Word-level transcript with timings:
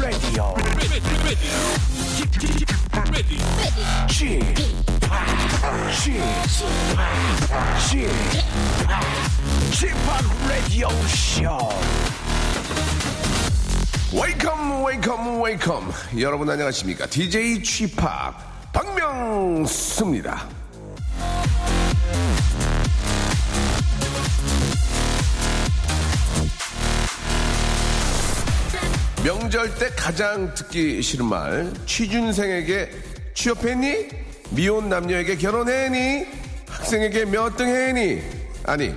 나는 0.00 0.54
지팍 2.38 3.10
라디오 3.10 3.68
지팍 9.72 10.24
라디오 10.48 10.88
쇼 11.06 11.42
웨이컴 14.12 14.84
웨이컴 14.84 15.42
웨이컴 15.42 15.92
여러분 16.20 16.50
안녕하십니까 16.50 17.06
DJ 17.06 17.62
취팍 17.62 18.72
박명수입니다 18.72 20.63
명절 29.24 29.74
때 29.76 29.88
가장 29.96 30.52
듣기 30.52 31.00
싫은 31.00 31.24
말 31.24 31.72
취준생에게 31.86 32.90
취업했니? 33.32 34.08
미혼 34.50 34.90
남녀에게 34.90 35.36
결혼했니? 35.38 36.26
학생에게 36.68 37.24
몇 37.24 37.56
등 37.56 37.66
했니? 37.66 38.20
아니 38.64 38.94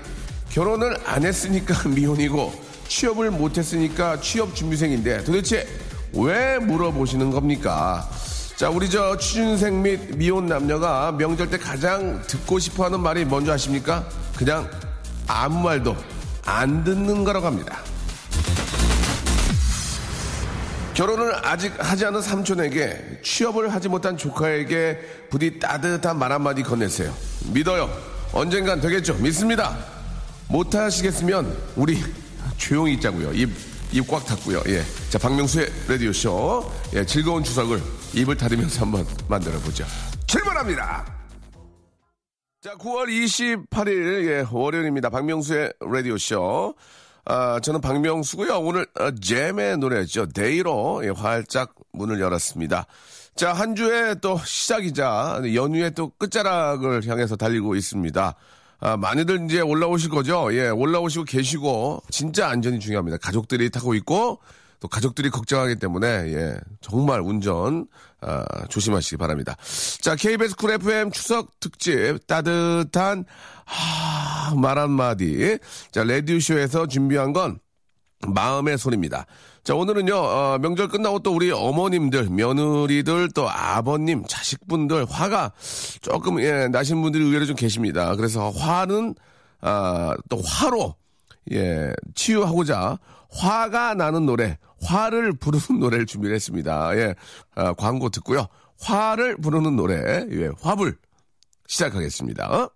결혼을 0.50 0.98
안 1.06 1.24
했으니까 1.24 1.88
미혼이고 1.88 2.54
취업을 2.90 3.32
못 3.32 3.58
했으니까 3.58 4.20
취업 4.20 4.54
준비생인데 4.54 5.24
도대체 5.24 5.66
왜 6.12 6.58
물어보시는 6.60 7.32
겁니까? 7.32 8.10
자, 8.58 8.70
우리 8.70 8.90
저 8.90 9.18
취준생 9.18 9.82
및 9.82 10.18
미혼 10.18 10.48
남녀가 10.48 11.14
명절 11.14 11.50
때 11.50 11.58
가장 11.58 12.22
듣고 12.28 12.60
싶어 12.60 12.84
하는 12.84 13.00
말이 13.00 13.24
뭔지 13.24 13.50
아십니까? 13.50 14.06
그냥 14.36 14.70
아무 15.26 15.62
말도 15.64 15.96
안 16.44 16.84
듣는 16.84 17.24
거라고 17.24 17.46
합니다. 17.46 17.80
결혼을 20.98 21.46
아직 21.46 21.72
하지 21.78 22.08
않은 22.08 22.24
삼촌에게 22.24 23.20
취업을 23.22 23.72
하지 23.72 23.88
못한 23.88 24.18
조카에게 24.18 25.28
부디 25.30 25.60
따뜻한 25.60 26.18
말 26.18 26.32
한마디 26.32 26.64
건네세요. 26.64 27.14
믿어요. 27.54 27.88
언젠간 28.34 28.82
되겠죠. 28.82 29.14
믿습니다. 29.20 29.78
못하시겠으면 30.50 31.56
우리 31.76 32.04
조용히 32.58 32.96
있자고요. 32.96 33.32
입, 33.34 33.52
입 33.92 34.08
꽉 34.08 34.26
닫고요. 34.26 34.64
예. 34.70 34.82
자, 35.12 35.20
박명수의 35.20 35.68
라디오쇼. 35.88 36.72
예, 36.96 37.06
즐거운 37.06 37.44
추석을 37.44 37.80
입을 38.16 38.36
닫으면서 38.36 38.82
한번 38.82 39.06
만들어보죠. 39.30 39.86
출발합니다. 40.26 41.06
자, 42.64 42.74
9월 42.74 43.06
28일, 43.08 44.26
예, 44.30 44.46
월요일입니다. 44.50 45.12
박명수의 45.12 45.74
라디오쇼. 45.80 46.74
아, 47.30 47.60
저는 47.60 47.82
박명수고요. 47.82 48.58
오늘 48.60 48.88
어, 48.98 49.12
잼의 49.12 49.78
노래죠. 49.80 50.28
데이로 50.28 51.02
예, 51.04 51.10
활짝 51.10 51.76
문을 51.92 52.22
열었습니다. 52.22 52.86
자, 53.36 53.52
한 53.52 53.76
주의 53.76 54.16
또 54.22 54.40
시작이자 54.44 55.42
연휴의 55.54 55.94
또 55.94 56.10
끝자락을 56.18 57.06
향해서 57.06 57.36
달리고 57.36 57.76
있습니다. 57.76 58.36
아, 58.80 58.98
많이들 58.98 59.44
이제 59.46 59.60
올라오실 59.60 60.10
거죠? 60.10 60.54
예, 60.54 60.70
올라오시고 60.70 61.26
계시고, 61.26 62.02
진짜 62.10 62.48
안전이 62.48 62.80
중요합니다. 62.80 63.18
가족들이 63.18 63.72
타고 63.72 63.94
있고, 63.96 64.40
또 64.80 64.88
가족들이 64.88 65.30
걱정하기 65.30 65.78
때문에, 65.78 66.08
예, 66.08 66.58
정말 66.82 67.22
운전, 67.22 67.88
아, 68.22 68.46
조심하시기 68.70 69.18
바랍니다. 69.18 69.56
자, 70.02 70.16
KBS 70.16 70.56
쿨 70.56 70.72
FM 70.72 71.12
추석 71.12 71.60
특집, 71.60 72.26
따뜻한, 72.28 73.26
하, 73.66 74.56
말 74.56 74.78
한마디. 74.78 75.58
자, 75.92 76.04
라디오쇼에서 76.04 76.88
준비한 76.88 77.34
건, 77.34 77.60
마음의 78.28 78.78
소리입니다. 78.78 79.26
자, 79.64 79.76
오늘은요, 79.76 80.16
어, 80.16 80.58
명절 80.60 80.88
끝나고 80.88 81.20
또 81.20 81.36
우리 81.36 81.52
어머님들, 81.52 82.30
며느리들, 82.30 83.32
또 83.36 83.50
아버님, 83.50 84.24
자식분들, 84.26 85.06
화가 85.10 85.52
조금, 86.02 86.42
예, 86.42 86.68
나신 86.68 87.02
분들이 87.02 87.24
의외로 87.24 87.46
좀 87.46 87.56
계십니다. 87.56 88.16
그래서 88.16 88.50
화는, 88.50 89.16
아, 89.62 90.16
또 90.30 90.42
화로, 90.42 90.96
예, 91.52 91.92
치유하고자 92.16 92.98
화가 93.30 93.96
나는 93.96 94.26
노래, 94.26 94.58
화를 94.82 95.34
부르는 95.34 95.80
노래를 95.80 96.06
준비를 96.06 96.36
했습니다. 96.36 96.96
예, 96.98 97.16
아, 97.56 97.74
광고 97.74 98.10
듣고요. 98.10 98.48
화를 98.80 99.38
부르는 99.38 99.76
노래, 99.76 100.26
예, 100.32 100.50
화불 100.62 100.98
시작하겠습니다. 101.68 102.48
어? 102.52 102.70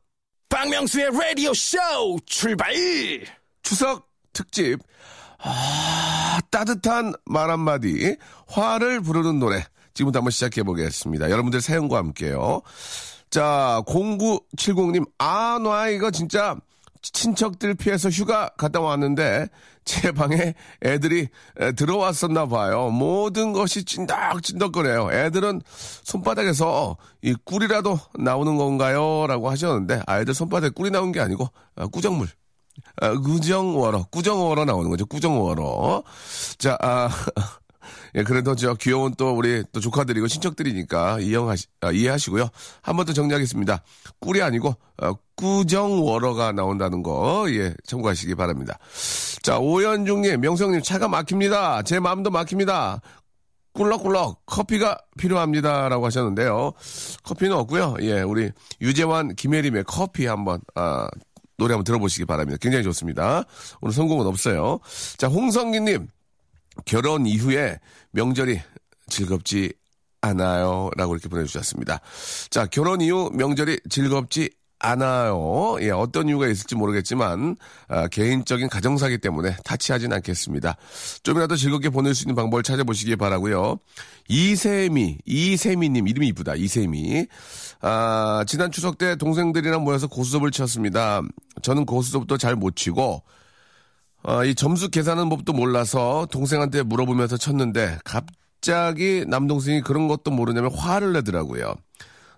박명수의 0.50 1.12
라디오 1.12 1.54
쇼 1.54 1.78
출발! 2.26 2.74
추석 3.64 4.10
특집 4.34 4.80
아, 5.40 6.40
따뜻한 6.50 7.14
말 7.26 7.50
한마디 7.50 8.18
화를 8.48 9.02
부르는 9.02 9.40
노래 9.40 9.64
지금부터 9.94 10.20
한번 10.20 10.32
시작해 10.32 10.64
보겠습니다. 10.64 11.30
여러분들 11.30 11.62
사연과 11.62 11.98
함께요. 11.98 12.62
자 13.30 13.82
0970님 13.88 15.06
아 15.18 15.58
나 15.62 15.88
이거 15.88 16.12
진짜 16.12 16.56
친척들 17.02 17.76
피해서 17.76 18.10
휴가 18.10 18.50
갔다 18.58 18.80
왔는데 18.82 19.48
제 19.86 20.12
방에 20.12 20.54
애들이 20.84 21.28
에, 21.60 21.72
들어왔었나 21.74 22.46
봐요. 22.48 22.90
모든 22.90 23.52
것이 23.54 23.84
찐덕찐덕거려요. 23.84 25.10
애들은 25.12 25.62
손바닥에서 26.04 26.98
이 27.24 27.36
꿀이라도 27.46 28.00
나오는 28.20 28.58
건가요? 28.58 29.26
라고 29.28 29.50
하셨는데 29.50 30.02
아이들 30.06 30.34
손바닥에 30.34 30.72
꿀이 30.74 30.92
나온 30.92 31.12
게 31.12 31.20
아니고 31.20 31.48
아, 31.76 31.88
꾸정물. 31.88 32.28
아, 33.02 33.14
꾸정워러, 33.14 34.06
꾸정워러 34.12 34.66
나오는 34.66 34.90
거죠. 34.90 35.06
꾸정워러. 35.06 36.04
자, 36.58 36.78
아, 36.82 37.10
예, 38.16 38.24
그래도 38.24 38.56
저 38.56 38.74
귀여운 38.76 39.14
또 39.18 39.34
우리 39.36 39.64
또 39.72 39.80
조카들이고 39.80 40.28
친척들이니까 40.28 41.20
이해하시, 41.20 41.68
아, 41.82 41.92
이해하시고요. 41.92 42.50
한 42.82 42.96
번 42.98 43.06
더 43.06 43.14
정리하겠습니다. 43.14 43.84
꿀이 44.20 44.42
아니고, 44.42 44.76
어, 45.02 45.14
꾸정워러가 45.36 46.52
나온다는 46.52 47.04
거, 47.04 47.46
예, 47.50 47.74
참고하시기 47.86 48.36
바랍니다. 48.36 48.78
자, 49.42 49.58
오연중님, 49.58 50.42
명성님, 50.42 50.82
차가 50.84 51.08
막힙니다. 51.08 51.82
제 51.84 52.00
마음도 52.00 52.30
막힙니다. 52.30 53.02
꿀럭꿀럭 53.74 54.46
커피가 54.46 54.98
필요합니다. 55.18 55.90
라고 55.90 56.06
하셨는데요. 56.06 56.74
커피는 57.24 57.56
없고요. 57.56 57.96
예, 58.02 58.22
우리 58.22 58.52
유재환, 58.82 59.36
김혜림의 59.36 59.86
커피 59.88 60.28
한번, 60.28 60.62
아, 60.76 61.08
노래 61.58 61.74
한번 61.74 61.84
들어보시기 61.86 62.26
바랍니다. 62.26 62.58
굉장히 62.62 62.84
좋습니다. 62.84 63.44
오늘 63.82 63.94
성공은 63.94 64.28
없어요. 64.28 64.80
자, 65.18 65.28
홍성기님, 65.28 66.08
결혼 66.86 67.26
이후에 67.26 67.80
명절이 68.12 68.60
즐겁지 69.08 69.74
않아요. 70.22 70.92
라고 70.98 71.14
이렇게 71.14 71.30
보내주셨습니다. 71.30 72.00
자, 72.50 72.66
결혼 72.68 73.02
이후 73.02 73.32
명절이 73.34 73.80
즐겁지 73.90 74.52
않아요. 74.82 75.78
예, 75.82 75.92
어떤 75.92 76.28
이유가 76.28 76.48
있을지 76.48 76.76
모르겠지만, 76.76 77.56
아, 77.88 78.08
개인적인 78.08 78.70
가정사기 78.70 79.20
때문에 79.20 79.56
타치하진 79.64 80.12
않겠습니다. 80.14 80.76
좀이라도 81.24 81.56
즐겁게 81.56 81.90
보낼 81.90 82.16
수 82.16 82.24
있는 82.24 82.36
방법을 82.36 82.64
찾아보시기 82.64 83.16
바라고요 83.16 83.78
이세미, 84.28 85.20
이세미님, 85.26 86.08
이름이 86.08 86.28
이쁘다. 86.30 86.56
이세미. 86.56 87.28
아, 87.82 88.44
지난 88.48 88.72
추석 88.72 88.98
때 88.98 89.16
동생들이랑 89.16 89.84
모여서 89.84 90.08
고수섭을 90.08 90.52
쳤습니다. 90.52 91.22
저는 91.62 91.86
고수섭도 91.86 92.38
잘 92.38 92.56
못 92.56 92.76
치고, 92.76 93.24
어, 94.24 94.46
이 94.46 94.54
점수 94.54 94.90
계산하는 94.90 95.30
법도 95.30 95.54
몰라서 95.54 96.28
동생한테 96.32 96.84
물어보면서 96.84 97.38
쳤는데 97.38 97.98
갑자기 98.04 99.26
남동생이 99.28 99.82
그런 99.82 100.08
것도 100.08 100.30
모르냐면 100.32 100.72
화를 100.72 101.14
내더라고요. 101.14 101.74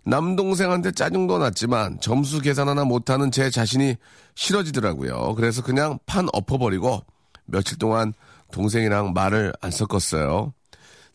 남동생한테 0.06 0.92
짜증도 0.92 1.38
났지만 1.38 2.00
점수 2.02 2.42
계산 2.42 2.68
하나 2.68 2.84
못하는 2.84 3.32
제 3.32 3.50
자신이 3.50 3.96
싫어지더라고요. 4.36 5.36
그래서 5.36 5.64
그냥 5.64 6.00
판 6.06 6.28
엎어버리고 6.34 7.04
며칠 7.46 7.78
동안 7.78 8.14
동생이랑 8.52 9.14
말을 9.14 9.54
안 9.62 9.72
섞었어요. 9.72 10.54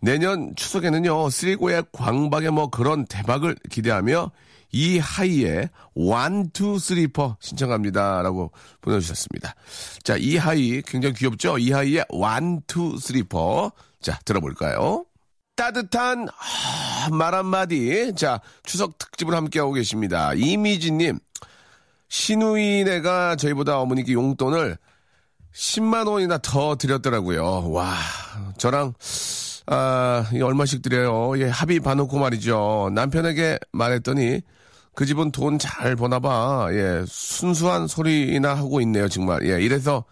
내년 0.00 0.54
추석에는요, 0.56 1.28
쓰리고의 1.30 1.84
광박에 1.92 2.50
뭐 2.50 2.70
그런 2.70 3.04
대박을 3.06 3.56
기대하며 3.70 4.30
이 4.70 4.98
하이의 4.98 5.70
four 5.96 7.34
신청합니다. 7.40 8.22
라고 8.22 8.52
보내주셨습니다. 8.80 9.54
자, 10.04 10.16
이 10.16 10.36
하이 10.36 10.82
굉장히 10.82 11.14
귀엽죠? 11.14 11.58
이 11.58 11.72
하이의 11.72 12.04
four. 12.12 13.70
자, 14.00 14.18
들어볼까요? 14.24 15.04
따뜻한 15.56 16.28
아, 16.28 16.87
말 17.12 17.34
한마디. 17.34 18.12
자, 18.14 18.40
추석 18.62 18.98
특집을 18.98 19.34
함께하고 19.34 19.72
계십니다. 19.72 20.32
이미지님, 20.34 21.18
신우이네가 22.08 23.36
저희보다 23.36 23.78
어머니께 23.78 24.12
용돈을 24.12 24.76
10만 25.54 26.08
원이나 26.08 26.38
더 26.38 26.76
드렸더라고요. 26.76 27.70
와, 27.70 27.94
저랑 28.58 28.94
아, 29.66 30.26
이 30.32 30.40
얼마씩 30.40 30.80
드려요? 30.82 31.38
예, 31.40 31.48
합의 31.48 31.80
봐놓고 31.80 32.18
말이죠. 32.18 32.90
남편에게 32.94 33.58
말했더니 33.72 34.40
그 34.94 35.04
집은 35.06 35.30
돈 35.30 35.58
잘 35.58 35.94
버나 35.96 36.18
봐. 36.20 36.68
예, 36.72 37.04
순수한 37.06 37.86
소리나 37.86 38.54
하고 38.54 38.80
있네요, 38.80 39.08
정말. 39.08 39.46
예, 39.48 39.60
이래서 39.62 40.04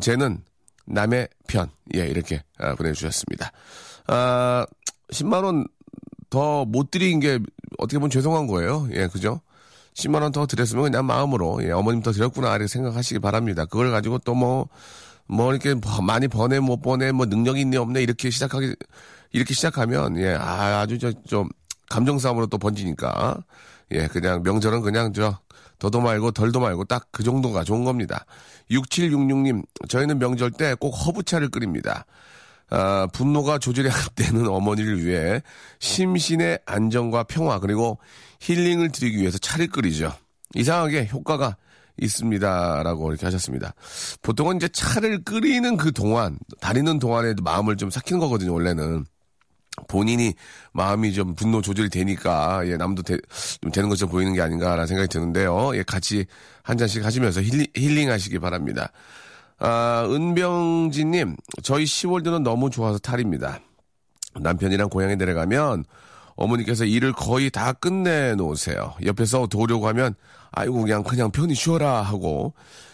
쟤는 0.00 0.42
남의 0.86 1.28
편. 1.46 1.70
예, 1.94 2.06
이렇게 2.06 2.42
아, 2.58 2.74
보내주셨습니다. 2.74 3.52
아, 4.08 4.66
10만원 5.12 5.68
더 6.36 6.64
못 6.66 6.90
드린 6.90 7.18
게 7.20 7.38
어떻게 7.78 7.98
보면 7.98 8.10
죄송한 8.10 8.46
거예요. 8.46 8.88
예, 8.92 9.06
그죠? 9.08 9.40
10만 9.94 10.20
원 10.22 10.32
더 10.32 10.46
드렸으면 10.46 10.84
그냥 10.84 11.06
마음으로, 11.06 11.62
예, 11.64 11.70
어머님 11.70 12.02
더 12.02 12.12
드렸구나, 12.12 12.50
이렇게 12.56 12.66
생각하시기 12.68 13.20
바랍니다. 13.20 13.64
그걸 13.64 13.90
가지고 13.90 14.18
또 14.18 14.34
뭐, 14.34 14.68
뭐 15.26 15.52
이렇게 15.52 15.72
뭐 15.74 16.00
많이 16.02 16.28
버네, 16.28 16.60
못 16.60 16.82
버네, 16.82 17.12
뭐 17.12 17.24
능력이 17.26 17.60
있네, 17.62 17.78
없네, 17.78 18.02
이렇게 18.02 18.28
시작하기, 18.30 18.76
이렇게 19.32 19.54
시작하면, 19.54 20.18
예, 20.18 20.34
아, 20.34 20.80
아주 20.80 20.98
저, 20.98 21.12
좀, 21.26 21.48
감정 21.88 22.18
싸움으로 22.18 22.46
또 22.48 22.58
번지니까, 22.58 23.38
예, 23.92 24.06
그냥 24.08 24.42
명절은 24.42 24.82
그냥 24.82 25.12
저, 25.14 25.38
더도 25.78 26.00
말고 26.00 26.32
덜도 26.32 26.60
말고 26.60 26.84
딱 26.84 27.08
그 27.12 27.22
정도가 27.22 27.64
좋은 27.64 27.84
겁니다. 27.84 28.24
6766님, 28.70 29.62
저희는 29.88 30.18
명절 30.18 30.50
때 30.52 30.74
꼭 30.78 30.90
허브차를 30.90 31.48
끓입니다. 31.50 32.04
아, 32.70 33.06
분노가 33.12 33.58
조절이 33.58 33.88
안 33.88 33.96
되는 34.14 34.48
어머니를 34.48 35.04
위해 35.04 35.40
심신의 35.78 36.60
안정과 36.66 37.24
평화 37.24 37.58
그리고 37.60 37.98
힐링을 38.40 38.90
드리기 38.90 39.18
위해서 39.18 39.38
차를 39.38 39.68
끓이죠. 39.68 40.12
이상하게 40.54 41.08
효과가 41.12 41.56
있습니다라고 41.98 43.10
이렇게 43.10 43.26
하셨습니다. 43.26 43.74
보통은 44.22 44.56
이제 44.56 44.68
차를 44.68 45.24
끓이는 45.24 45.76
그 45.76 45.92
동안 45.92 46.38
다리는 46.60 46.98
동안에도 46.98 47.42
마음을 47.42 47.76
좀 47.76 47.90
삭히는 47.90 48.20
거거든요. 48.20 48.52
원래는 48.52 49.06
본인이 49.88 50.34
마음이 50.72 51.12
좀 51.12 51.34
분노 51.34 51.60
조절이 51.60 51.90
되니까 51.90 52.66
예 52.66 52.76
남도 52.76 53.02
되, 53.02 53.16
좀 53.60 53.70
되는 53.70 53.88
것처럼 53.88 54.10
보이는 54.10 54.32
게 54.32 54.40
아닌가라는 54.40 54.86
생각이 54.86 55.08
드는데요. 55.08 55.76
예 55.76 55.82
같이 55.82 56.26
한 56.62 56.76
잔씩 56.76 57.04
하시면서 57.04 57.42
힐링, 57.42 57.66
힐링하시기 57.74 58.38
바랍니다. 58.38 58.90
아, 59.58 60.06
은병진님, 60.10 61.36
저희 61.62 61.84
10월들은 61.84 62.42
너무 62.42 62.68
좋아서 62.70 62.98
탈입니다. 62.98 63.60
남편이랑 64.38 64.90
고향에 64.90 65.16
내려가면 65.16 65.84
어머니께서 66.34 66.84
일을 66.84 67.12
거의 67.12 67.50
다 67.50 67.72
끝내놓으세요. 67.72 68.94
옆에서 69.04 69.46
도우려고 69.46 69.88
하면, 69.88 70.14
아이고, 70.52 70.82
그냥, 70.82 71.02
그냥 71.02 71.30
편히 71.30 71.54
쉬어라 71.54 72.02
하고, 72.02 72.52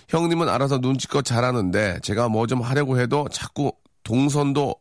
형님은 0.08 0.48
알아서 0.48 0.78
눈치껏 0.78 1.24
잘하는데, 1.24 1.98
제가 2.02 2.28
뭐 2.28 2.46
좀 2.46 2.60
하려고 2.60 3.00
해도 3.00 3.26
자꾸 3.32 3.72
동선도, 4.04 4.76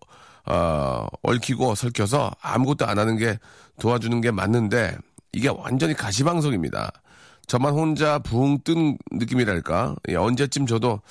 어, 0.46 1.06
얽히고 1.24 1.74
설켜서 1.74 2.32
아무것도 2.42 2.86
안 2.86 3.00
하는 3.00 3.18
게 3.18 3.40
도와주는 3.80 4.22
게 4.22 4.30
맞는데, 4.30 4.96
이게 5.34 5.48
완전히 5.50 5.96
가시방석입니다. 5.96 6.92
저만 7.52 7.74
혼자 7.74 8.18
붕 8.20 8.60
뜬 8.64 8.98
느낌이랄까? 9.12 9.96
예, 10.08 10.16
언제쯤 10.16 10.68
저도 10.68 11.02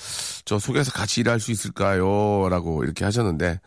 저 0.46 0.58
속에서 0.58 0.90
같이 0.90 1.20
일할 1.20 1.38
수 1.38 1.50
있을까요? 1.50 2.48
라고 2.48 2.82
이렇게 2.82 3.04
하셨는데, 3.04 3.60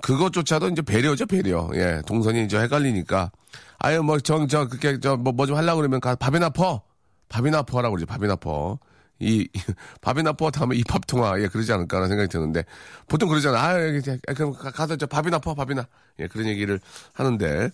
그것조차도 0.00 0.70
이제 0.70 0.80
배려죠, 0.80 1.26
배려. 1.26 1.68
예, 1.74 2.00
동선이 2.06 2.46
이제 2.46 2.58
헷갈리니까. 2.58 3.30
아유, 3.78 4.02
뭐, 4.02 4.18
정, 4.20 4.48
저, 4.48 4.66
그렇게, 4.68 4.98
저, 5.00 5.18
뭐, 5.18 5.34
뭐 5.34 5.44
좀 5.44 5.54
하려고 5.56 5.76
그러면 5.82 6.00
가, 6.00 6.14
밥이나 6.14 6.48
퍼! 6.48 6.80
밥이나 7.28 7.62
퍼라고 7.62 7.94
그러지, 7.96 8.06
밥이나 8.06 8.36
퍼. 8.36 8.78
이, 9.18 9.46
밥이나 10.00 10.32
퍼 10.32 10.50
다음에 10.50 10.76
이 10.76 10.82
밥통아, 10.82 11.38
예, 11.42 11.48
그러지 11.48 11.74
않을까라는 11.74 12.08
생각이 12.08 12.30
드는데, 12.30 12.64
보통 13.06 13.28
그러잖아. 13.28 13.62
아유, 13.62 14.00
그럼 14.34 14.54
가서 14.54 14.96
저 14.96 15.04
밥이나 15.06 15.38
퍼, 15.40 15.54
밥이나. 15.54 15.86
예, 16.20 16.26
그런 16.28 16.46
얘기를 16.46 16.80
하는데, 17.12 17.68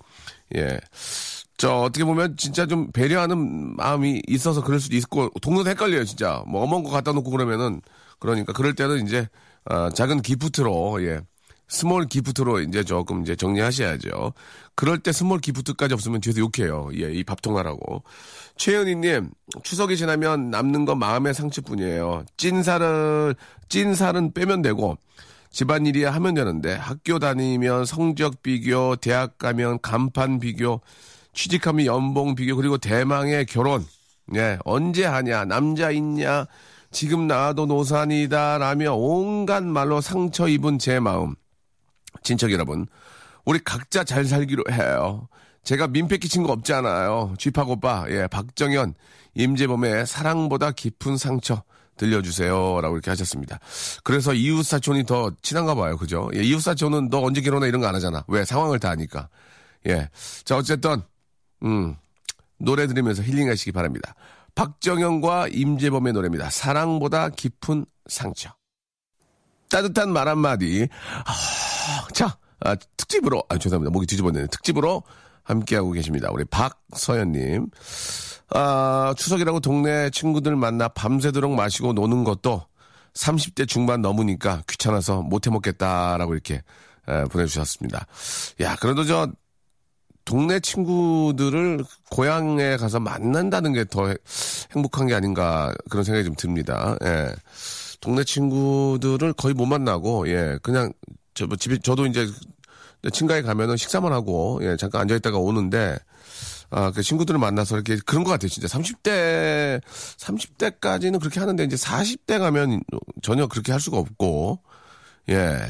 예. 0.57 0.81
저 1.61 1.75
어떻게 1.75 2.07
보면 2.07 2.39
진짜 2.39 2.65
좀 2.65 2.91
배려하는 2.91 3.77
마음이 3.77 4.23
있어서 4.27 4.63
그럴 4.65 4.81
수도 4.81 4.97
있고 4.97 5.29
동선 5.43 5.67
헷갈려요 5.67 6.07
진짜 6.07 6.43
뭐 6.47 6.63
어머니 6.63 6.85
거 6.85 6.91
갖다 6.91 7.13
놓고 7.13 7.31
그러면은 7.31 7.83
그러니까 8.19 8.55
그럴 8.55 8.75
때는 8.75 9.07
이제 9.07 9.29
어, 9.67 9.91
작은 9.91 10.23
gift로 10.23 11.05
예 11.05 11.21
small 11.69 12.07
gift로 12.07 12.61
이제 12.61 12.83
조금 12.83 13.21
이제 13.21 13.37
정리하셔야죠. 13.37 14.33
그럴 14.75 14.99
때 15.01 15.13
small 15.13 15.39
gift까지 15.41 15.93
없으면 15.93 16.23
뒤에서 16.23 16.41
욕해요. 16.41 16.91
예, 16.95 17.13
이 17.13 17.23
밥통아라고. 17.23 18.03
최현희님, 18.57 19.31
추석이 19.63 19.97
지나면 19.97 20.51
남는 20.51 20.85
건 20.85 20.99
마음의 20.99 21.33
상처뿐이에요. 21.33 22.25
찐살을, 22.37 23.37
찐살은 23.69 24.33
빼면 24.33 24.63
되고, 24.63 24.99
집안일이야 25.53 26.11
하면 26.11 26.35
되는데, 26.35 26.75
학교 26.75 27.21
다니면 27.21 27.85
성적 27.85 28.43
비교, 28.43 28.97
대학 28.97 29.39
가면 29.39 29.79
간판 29.81 30.41
비교, 30.41 30.81
취직하면 31.33 31.87
연봉 31.87 32.35
비교 32.35 32.57
그리고 32.57 32.79
대망의 32.79 33.47
결혼. 33.47 33.85
예, 34.35 34.59
언제 34.65 35.05
하냐? 35.05 35.45
남자 35.45 35.91
있냐? 35.91 36.47
지금 36.93 37.27
나와도 37.27 37.67
노산이다. 37.67 38.59
라며 38.59 38.95
온갖 38.95 39.63
말로 39.63 40.01
상처 40.01 40.49
입은 40.49 40.79
제 40.79 41.01
마음. 41.01 41.35
친척 42.23 42.51
여러분, 42.53 42.87
우리 43.45 43.59
각자 43.65 44.05
잘 44.05 44.25
살기로 44.25 44.65
해요. 44.71 45.29
제가 45.63 45.87
민폐 45.89 46.19
끼친 46.19 46.43
거 46.43 46.53
없잖아요. 46.53 47.35
쥐팍 47.39 47.71
오빠, 47.71 48.05
예, 48.09 48.27
박정현, 48.27 48.95
임재범의 49.35 50.07
사랑보다 50.07 50.73
깊은 50.73 51.17
상처 51.17 51.63
들려주세요. 51.97 52.81
라고 52.81 52.97
이렇게 52.97 53.11
하셨습니다. 53.11 53.59
그래서 54.05 54.33
이웃사촌이 54.33 55.05
더 55.05 55.31
친한가 55.43 55.75
봐요. 55.75 55.97
그죠? 55.97 56.31
예, 56.35 56.43
이웃사촌은 56.43 57.11
너 57.11 57.21
언제 57.21 57.41
결혼해 57.41 57.69
이런 57.69 57.81
거 57.81 57.87
안 57.89 57.95
하잖아. 57.95 58.25
왜? 58.27 58.45
상황을 58.45 58.79
다 58.81 58.91
아니까. 58.91 59.29
예. 59.87 60.09
자, 60.45 60.57
어쨌든, 60.57 61.03
음, 61.65 61.97
노래 62.59 62.87
들으면서 62.87 63.23
힐링하시기 63.23 63.73
바랍니다. 63.73 64.15
박정현과 64.55 65.49
임재범의 65.49 66.13
노래입니다. 66.13 66.51
사랑보다 66.51 67.31
깊은 67.31 67.87
상처. 68.07 68.51
따뜻한 69.69 70.13
말 70.13 70.29
한마디. 70.29 70.89
아, 71.25 72.09
자, 72.13 72.37
아, 72.61 72.75
특집으로, 72.97 73.43
아, 73.49 73.57
죄송합니다. 73.57 73.91
목이 73.91 74.07
뒤집어졌네. 74.07 74.49
특집으로 74.49 75.03
함께하고 75.45 75.93
계십니다. 75.93 76.29
우리 76.31 76.45
박서연님. 76.45 77.69
아, 78.51 79.15
추석이라고 79.17 79.61
동네 79.61 80.11
친구들 80.11 80.57
만나 80.57 80.89
밤새도록 80.89 81.53
마시고 81.53 81.93
노는 81.93 82.25
것도 82.25 82.67
30대 83.15 83.67
중반 83.67 84.03
넘으니까 84.03 84.63
귀찮아서 84.69 85.23
못해 85.23 85.51
먹겠다라고 85.51 86.35
이렇게 86.35 86.63
에, 87.09 87.25
보내주셨습니다. 87.25 88.07
야, 88.61 88.77
그래도 88.77 89.05
저 89.05 89.29
동네 90.25 90.61
친구들을 90.61 91.85
고향에 92.11 92.77
가서 92.77 93.01
만난다는 93.01 93.73
게 93.73 93.85
더 93.85 94.15
행복한 94.75 95.07
게 95.09 95.15
아닌가 95.15 95.73
그런 95.89 96.05
생각이 96.05 96.25
좀 96.25 96.35
듭니다. 96.37 96.97
예. 97.05 97.33
동네 98.01 98.23
친구들을 98.25 99.33
거의 99.35 99.55
못 99.55 99.67
만나고 99.67 100.29
예 100.29 100.59
그냥 100.63 100.93
저 101.35 101.47
뭐 101.47 101.57
집에 101.57 101.79
저도 101.79 102.07
이제 102.07 102.29
친가에 103.13 103.43
가면은 103.43 103.77
식사만 103.77 104.13
하고 104.13 104.61
예 104.63 104.77
잠깐 104.77 105.03
앉아 105.03 105.17
있다가 105.17 105.39
오는데 105.39 105.97
아 106.71 106.93
그 106.93 107.03
친구들을 107.03 107.41
만나서 107.41 107.75
이렇게 107.77 107.97
그런 108.07 108.23
것 108.23 108.31
같아요 108.31 108.49
진짜 108.49 108.69
30대 108.69 109.81
30대까지는 110.19 111.19
그렇게 111.19 111.41
하는데 111.41 111.65
이제 111.65 111.75
40대 111.77 112.39
가면 112.39 112.83
전혀 113.23 113.47
그렇게 113.49 113.73
할 113.73 113.81
수가 113.81 113.97
없고 113.99 114.61
예. 115.29 115.61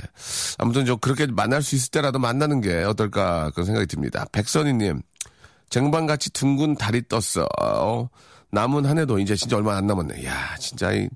아무튼 0.58 0.86
저 0.86 0.96
그렇게 0.96 1.26
만날 1.26 1.62
수 1.62 1.74
있을 1.74 1.90
때라도 1.90 2.18
만나는 2.18 2.60
게 2.60 2.82
어떨까 2.84 3.50
그런 3.50 3.66
생각이 3.66 3.86
듭니다. 3.86 4.24
백선희님, 4.32 5.02
쟁반같이 5.68 6.30
둥근 6.32 6.76
달이 6.76 7.02
떴어. 7.08 8.08
남은 8.52 8.86
한 8.86 8.98
해도 8.98 9.18
이제 9.18 9.36
진짜 9.36 9.56
얼마 9.56 9.76
안 9.76 9.86
남았네. 9.86 10.24
야, 10.24 10.56
진짜 10.58 10.92
이 10.92 11.08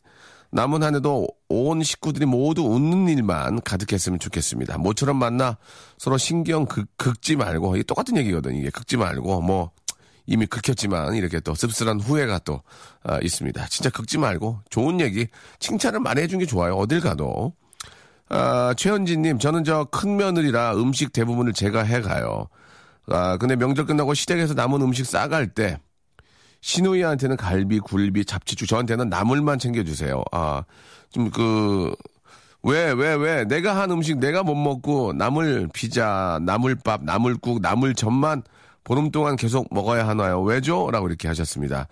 남은 0.52 0.82
한 0.84 0.94
해도 0.94 1.26
온 1.48 1.82
식구들이 1.82 2.26
모두 2.26 2.62
웃는 2.62 3.08
일만 3.08 3.60
가득했으면 3.62 4.20
좋겠습니다. 4.20 4.78
모처럼 4.78 5.16
만나 5.16 5.58
서로 5.98 6.16
신경 6.16 6.66
긁, 6.66 6.86
긁지 6.96 7.34
말고, 7.34 7.74
이게 7.74 7.82
똑같은 7.82 8.16
얘기거든. 8.18 8.54
이게 8.54 8.70
긁지 8.70 8.96
말고, 8.96 9.40
뭐, 9.40 9.72
이미 10.26 10.46
긁혔지만 10.46 11.16
이렇게 11.16 11.40
또 11.40 11.54
씁쓸한 11.54 12.00
후회가 12.00 12.38
또 12.40 12.62
아, 13.02 13.18
있습니다. 13.20 13.66
진짜 13.66 13.90
긁지 13.90 14.18
말고 14.18 14.60
좋은 14.70 15.00
얘기, 15.00 15.26
칭찬을 15.58 16.00
많이 16.00 16.22
해준 16.22 16.38
게 16.38 16.46
좋아요. 16.46 16.76
어딜 16.76 17.00
가도. 17.00 17.52
아, 18.34 18.74
최현진님, 18.76 19.38
저는 19.38 19.62
저 19.64 19.84
큰 19.92 20.16
며느리라 20.16 20.74
음식 20.74 21.12
대부분을 21.12 21.52
제가 21.52 21.82
해가요. 21.84 22.48
아, 23.08 23.36
근데 23.36 23.54
명절 23.54 23.86
끝나고 23.86 24.14
시댁에서 24.14 24.54
남은 24.54 24.82
음식 24.82 25.06
싸갈 25.06 25.48
때, 25.48 25.78
신우이한테는 26.60 27.36
갈비, 27.36 27.78
굴비, 27.80 28.24
잡채죽, 28.24 28.66
저한테는 28.66 29.08
나물만 29.08 29.58
챙겨주세요. 29.60 30.24
아, 30.32 30.64
좀 31.10 31.30
그, 31.30 31.94
왜, 32.64 32.90
왜, 32.92 33.14
왜, 33.14 33.44
내가 33.44 33.76
한 33.80 33.90
음식 33.92 34.18
내가 34.18 34.42
못 34.42 34.56
먹고, 34.56 35.12
나물 35.12 35.68
피자, 35.72 36.40
나물밥, 36.42 37.04
나물국, 37.04 37.60
나물전만 37.60 38.42
보름 38.84 39.10
동안 39.10 39.36
계속 39.36 39.66
먹어야 39.70 40.06
하나요? 40.06 40.42
왜죠? 40.42 40.90
라고 40.90 41.08
이렇게 41.08 41.26
하셨습니다. 41.28 41.88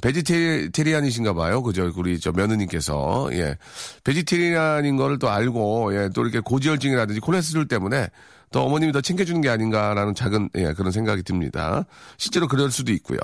베지테리안이신가 0.00 1.34
봐요. 1.34 1.62
그죠? 1.62 1.92
우리 1.94 2.18
저 2.18 2.32
며느님께서. 2.32 3.28
예. 3.32 3.56
베지테리안인 4.04 4.96
거를 4.96 5.18
또 5.18 5.28
알고, 5.28 5.94
예. 5.94 6.08
또 6.14 6.22
이렇게 6.22 6.40
고지혈증이라든지 6.40 7.20
콜레스테롤 7.20 7.68
때문에 7.68 8.08
더 8.50 8.62
어머님이 8.64 8.92
더 8.92 9.00
챙겨주는 9.02 9.40
게 9.42 9.50
아닌가라는 9.50 10.14
작은, 10.14 10.48
예. 10.56 10.72
그런 10.72 10.90
생각이 10.92 11.22
듭니다. 11.22 11.84
실제로 12.16 12.48
그럴 12.48 12.70
수도 12.70 12.90
있고요. 12.92 13.18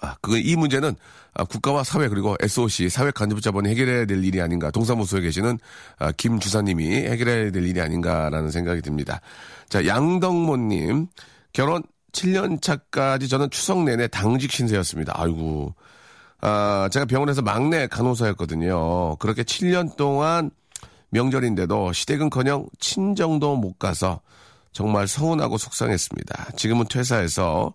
아, 0.00 0.16
그, 0.20 0.36
이 0.36 0.56
문제는 0.56 0.96
아, 1.34 1.44
국가와 1.44 1.84
사회 1.84 2.08
그리고 2.08 2.36
SOC 2.40 2.88
사회 2.90 3.10
간접자본이 3.10 3.68
해결해야 3.70 4.04
될 4.04 4.22
일이 4.24 4.40
아닌가 4.40 4.70
동사무소에 4.70 5.20
계시는 5.22 5.58
아, 5.98 6.12
김 6.12 6.40
주사님이 6.40 6.84
해결해야 6.84 7.52
될 7.52 7.64
일이 7.64 7.80
아닌가라는 7.80 8.50
생각이 8.50 8.82
듭니다. 8.82 9.20
자 9.68 9.86
양덕모님 9.86 11.06
결혼 11.52 11.82
7년 12.12 12.60
차까지 12.60 13.28
저는 13.28 13.50
추석 13.50 13.82
내내 13.84 14.08
당직 14.08 14.52
신세였습니다. 14.52 15.14
아이고 15.16 15.74
아, 16.40 16.88
제가 16.92 17.06
병원에서 17.06 17.42
막내 17.42 17.86
간호사였거든요. 17.86 19.16
그렇게 19.16 19.42
7년 19.42 19.96
동안 19.96 20.50
명절인데도 21.10 21.92
시댁은커녕 21.92 22.66
친정도 22.80 23.56
못 23.56 23.78
가서 23.78 24.20
정말 24.72 25.06
서운하고 25.06 25.58
속상했습니다. 25.58 26.52
지금은 26.56 26.86
퇴사해서 26.88 27.74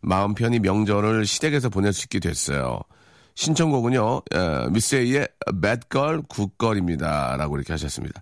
마음 0.00 0.34
편히 0.34 0.60
명절을 0.60 1.26
시댁에서 1.26 1.68
보낼 1.68 1.92
수 1.92 2.04
있게 2.04 2.20
됐어요. 2.20 2.80
신청곡은요, 3.34 4.22
에, 4.32 4.68
미스 4.70 4.96
A의 4.96 5.28
Bad 5.60 5.86
Girl입니다. 6.58 7.36
라고 7.36 7.56
이렇게 7.56 7.72
하셨습니다. 7.72 8.20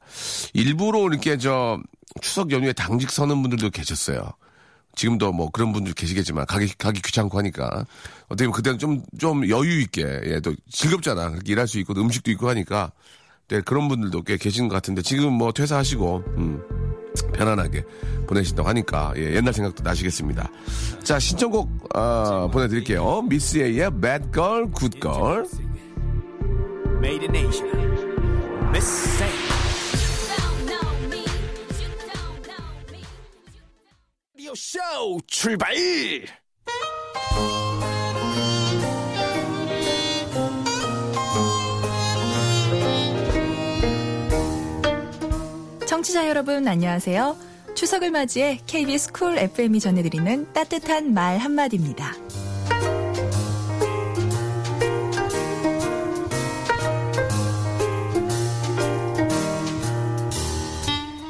일부러 0.53 1.07
이렇게 1.07 1.39
저 1.39 1.79
추석 2.21 2.51
연휴에 2.51 2.73
당직 2.73 3.11
서는 3.11 3.41
분들도 3.43 3.71
계셨어요. 3.71 4.33
지금도 4.97 5.33
뭐 5.33 5.50
그런 5.50 5.73
분들 5.73 5.93
계시겠지만 5.93 6.47
가기 6.47 6.75
가기 6.76 7.00
귀찮고 7.03 7.38
하니까 7.38 7.87
어떻게 8.25 8.47
보면 8.47 8.53
그때는 8.53 8.79
좀 8.79 9.03
좀 9.19 9.49
여유 9.49 9.81
있게 9.83 10.03
예, 10.25 10.41
또 10.41 10.55
즐겁잖아 10.71 11.31
그렇게 11.31 11.53
일할 11.53 11.69
수 11.69 11.79
있고 11.79 11.95
음식도 11.95 12.31
있고 12.33 12.49
하니까 12.49 12.91
네, 13.49 13.61
그런 13.61 13.87
분들도 13.88 14.23
꽤 14.23 14.37
계신 14.37 14.69
것 14.69 14.75
같은데 14.75 15.03
지금 15.03 15.33
뭐 15.33 15.53
퇴사하시고 15.53 16.25
음, 16.38 16.61
편안하게 17.35 17.85
보내신다고 18.26 18.69
하니까 18.69 19.12
예, 19.17 19.37
옛날 19.37 19.53
생각도 19.53 19.83
나시겠습니다. 19.85 20.50
자 21.05 21.19
신청곡 21.19 21.97
어, 21.97 22.49
보내드릴게요. 22.50 23.23
미스 23.23 23.59
A의 23.59 23.91
Bad 24.00 24.33
Girl, 24.33 24.71
Good 24.73 25.00
Girl. 25.00 25.47
Made 26.99 27.26
in 27.26 27.37
Asia. 27.37 27.71
Miss. 28.71 29.23
쇼 34.57 34.79
출발! 35.27 35.75
청취자 45.87 46.27
여러분 46.29 46.67
안녕하세요. 46.67 47.37
추석을 47.75 48.11
맞이해 48.11 48.61
KBS 48.67 49.13
쿨 49.13 49.37
FM이 49.37 49.79
전해드리는 49.79 50.55
따뜻한 50.55 51.13
말 51.13 51.37
한마디입니다. 51.37 52.15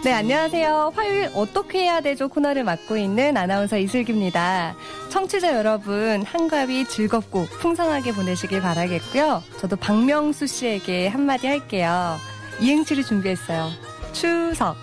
네, 0.06 0.12
안녕하세요. 0.12 0.92
화요일 0.94 1.30
어떻게 1.34 1.80
해야 1.80 2.00
되죠? 2.00 2.28
코너를 2.28 2.62
맡고 2.62 2.96
있는 2.96 3.36
아나운서 3.36 3.76
이슬기입니다. 3.76 4.76
청취자 5.08 5.56
여러분, 5.56 6.22
한가위 6.22 6.84
즐겁고 6.84 7.46
풍성하게 7.46 8.12
보내시길 8.12 8.60
바라겠고요. 8.60 9.42
저도 9.58 9.74
박명수 9.74 10.46
씨에게 10.46 11.08
한마디 11.08 11.48
할게요. 11.48 12.18
이행치를 12.60 13.02
준비했어요. 13.02 13.68
추석. 14.12 14.76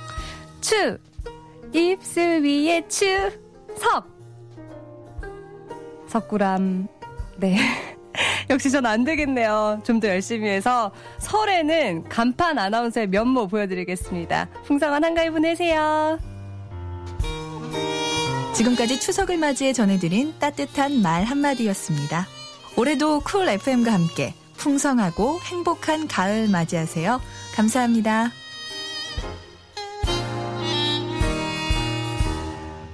추. 0.60 0.98
입술 1.72 2.44
위에 2.44 2.86
추 2.90 3.32
석. 3.78 4.06
석구람. 6.10 6.90
네. 7.38 7.56
역시 8.50 8.70
전 8.72 8.86
안 8.86 9.04
되겠네요. 9.04 9.82
좀 9.84 10.00
더 10.00 10.08
열심히 10.10 10.50
해서 10.50 10.92
설에는 11.20 12.10
간판 12.10 12.58
아나운서의 12.60 13.08
면모 13.08 13.48
보여드리겠습니다. 13.48 14.50
풍성한 14.66 15.04
한가위 15.04 15.30
보내세요. 15.30 16.20
지금까지 18.54 19.00
추석을 19.00 19.38
맞이해 19.38 19.74
전해드린 19.74 20.34
따뜻한 20.40 21.02
말 21.02 21.24
한마디였습니다. 21.24 22.28
올해도 22.78 23.22
쿨 23.22 23.48
FM과 23.48 23.92
함께 23.94 24.34
풍성하고 24.58 25.40
행복한 25.42 26.08
가을 26.08 26.48
맞이하세요. 26.50 27.20
감사합니다. 27.56 28.32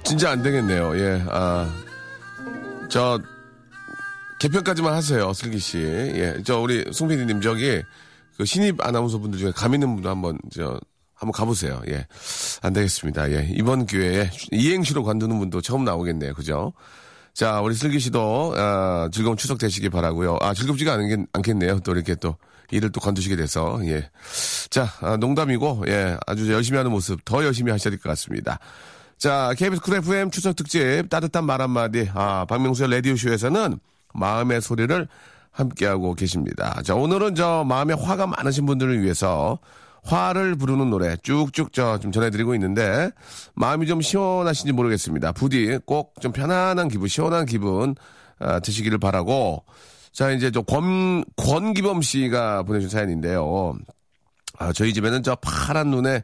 진짜 0.02 0.30
안 0.30 0.42
되겠네요. 0.42 0.96
예, 0.98 1.22
아, 1.30 1.68
저, 2.88 3.20
개편까지만 4.40 4.94
하세요, 4.94 5.32
슬기 5.34 5.58
씨. 5.58 5.78
예, 5.78 6.36
저, 6.44 6.58
우리 6.60 6.82
송PD님, 6.90 7.42
저기, 7.42 7.82
그 8.38 8.44
신입 8.46 8.80
아나운서 8.84 9.18
분들 9.18 9.38
중에 9.38 9.52
감 9.54 9.74
있는 9.74 9.94
분도 9.94 10.08
한번, 10.08 10.38
저, 10.50 10.80
한번 11.14 11.32
가보세요. 11.32 11.82
예. 11.88 12.06
안 12.62 12.72
되겠습니다. 12.72 13.30
예. 13.32 13.46
이번 13.54 13.84
기회에 13.84 14.30
이행시로 14.50 15.04
관두는 15.04 15.38
분도 15.38 15.60
처음 15.60 15.84
나오겠네요. 15.84 16.32
그죠? 16.32 16.72
자, 17.34 17.60
우리 17.60 17.74
슬기 17.74 18.00
씨도, 18.00 18.54
아, 18.56 19.10
즐거운 19.12 19.36
추석 19.36 19.58
되시기 19.58 19.90
바라고요 19.90 20.38
아, 20.40 20.54
즐겁지가 20.54 20.94
않겠, 20.94 21.20
않겠네요. 21.34 21.80
또 21.80 21.92
이렇게 21.92 22.14
또 22.14 22.36
일을 22.70 22.90
또 22.92 23.00
관두시게 23.00 23.36
돼서, 23.36 23.78
예. 23.84 24.08
자, 24.70 24.88
아, 25.02 25.18
농담이고, 25.18 25.84
예. 25.88 26.16
아주 26.26 26.50
열심히 26.50 26.78
하는 26.78 26.90
모습 26.92 27.22
더 27.26 27.44
열심히 27.44 27.70
하셔야 27.72 27.90
될 27.90 27.98
것 28.00 28.08
같습니다. 28.08 28.58
자, 29.18 29.52
KBS 29.58 29.82
쿨 29.82 29.96
FM 29.96 30.30
추석 30.30 30.56
특집 30.56 31.10
따뜻한 31.10 31.44
말 31.44 31.60
한마디. 31.60 32.08
아, 32.14 32.46
박명수의 32.48 32.90
라디오 32.90 33.14
쇼에서는 33.16 33.78
마음의 34.14 34.60
소리를 34.60 35.08
함께하고 35.52 36.14
계십니다. 36.14 36.80
자, 36.84 36.94
오늘은 36.94 37.34
저 37.34 37.64
마음에 37.66 37.94
화가 37.94 38.26
많으신 38.26 38.66
분들을 38.66 39.02
위해서 39.02 39.58
화를 40.02 40.54
부르는 40.54 40.88
노래 40.88 41.16
쭉쭉 41.22 41.72
저 41.74 41.98
좀 41.98 42.10
전해드리고 42.12 42.54
있는데 42.54 43.10
마음이 43.54 43.86
좀 43.86 44.00
시원하신지 44.00 44.72
모르겠습니다. 44.72 45.32
부디 45.32 45.78
꼭 45.84 46.14
좀 46.20 46.32
편안한 46.32 46.88
기분, 46.88 47.08
시원한 47.08 47.44
기분 47.46 47.94
아, 48.38 48.60
드시기를 48.60 48.98
바라고 48.98 49.64
자 50.12 50.30
이제 50.30 50.50
저 50.50 50.62
권, 50.62 51.24
권기범 51.36 52.00
씨가 52.02 52.62
보내준 52.62 52.88
사연인데요. 52.88 53.76
아, 54.58 54.72
저희 54.72 54.94
집에는 54.94 55.22
저 55.22 55.34
파란 55.36 55.90
눈에 55.90 56.22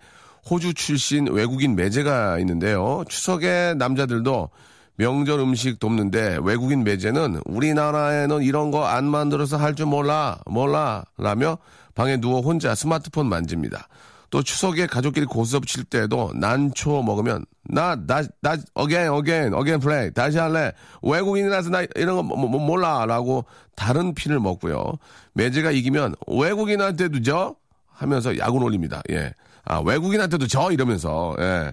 호주 0.48 0.72
출신 0.74 1.26
외국인 1.28 1.76
매제가 1.76 2.38
있는데요. 2.38 3.04
추석에 3.08 3.74
남자들도 3.76 4.48
명절 4.96 5.40
음식 5.40 5.78
돕는데 5.78 6.38
외국인 6.42 6.84
매제는 6.84 7.40
우리나라에는 7.44 8.42
이런 8.42 8.70
거 8.70 8.84
안 8.86 9.04
만들어서 9.04 9.56
할 9.56 9.74
줄 9.74 9.86
몰라 9.86 10.38
몰라 10.46 11.04
라며 11.18 11.58
방에 11.94 12.16
누워 12.18 12.40
혼자 12.40 12.74
스마트폰 12.74 13.26
만집니다. 13.26 13.88
또 14.30 14.42
추석에 14.42 14.86
가족끼리 14.86 15.24
고스톱 15.26 15.66
칠 15.66 15.84
때도 15.84 16.32
난초 16.34 17.02
먹으면 17.02 17.44
나 17.68 17.96
나 17.96 18.22
나 18.42 18.56
again 18.74 19.08
again 19.08 19.54
again 19.54 19.80
play 19.80 20.12
다시 20.12 20.38
할래 20.38 20.72
외국인이라서 21.02 21.70
나 21.70 21.82
이런 21.94 22.16
거 22.16 22.22
뭐, 22.22 22.36
뭐, 22.36 22.60
몰라 22.60 23.06
라고 23.06 23.44
다른 23.76 24.14
피를 24.14 24.40
먹고요. 24.40 24.94
매제가 25.34 25.70
이기면 25.72 26.14
외국인한테도 26.26 27.22
져 27.22 27.54
하면서 27.92 28.36
약을 28.38 28.58
올립니다. 28.58 29.02
예. 29.10 29.32
아, 29.64 29.80
외국인한테도 29.80 30.46
져 30.46 30.70
이러면서 30.70 31.34
예. 31.40 31.72